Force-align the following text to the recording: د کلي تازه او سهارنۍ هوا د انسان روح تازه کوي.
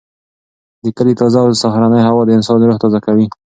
د 0.83 0.85
کلي 0.97 1.13
تازه 1.21 1.37
او 1.45 1.49
سهارنۍ 1.61 2.01
هوا 2.07 2.21
د 2.25 2.29
انسان 2.37 2.59
روح 2.67 2.77
تازه 2.83 2.99
کوي. 3.05 3.25